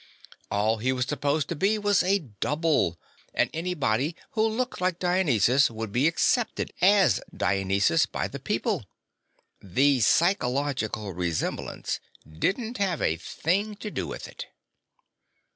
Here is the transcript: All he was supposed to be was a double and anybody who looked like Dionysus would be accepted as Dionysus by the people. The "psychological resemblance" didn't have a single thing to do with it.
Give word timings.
All 0.49 0.77
he 0.79 0.91
was 0.91 1.05
supposed 1.05 1.47
to 1.49 1.55
be 1.55 1.77
was 1.77 2.01
a 2.01 2.17
double 2.39 2.97
and 3.35 3.51
anybody 3.53 4.15
who 4.31 4.41
looked 4.47 4.81
like 4.81 4.97
Dionysus 4.97 5.69
would 5.69 5.91
be 5.91 6.07
accepted 6.07 6.73
as 6.81 7.21
Dionysus 7.37 8.07
by 8.07 8.27
the 8.27 8.39
people. 8.39 8.85
The 9.61 9.99
"psychological 9.99 11.13
resemblance" 11.13 11.99
didn't 12.27 12.79
have 12.79 12.99
a 12.99 13.17
single 13.17 13.43
thing 13.43 13.75
to 13.75 13.91
do 13.91 14.07
with 14.07 14.27
it. 14.27 14.47